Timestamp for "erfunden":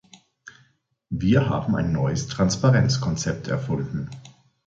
3.47-4.09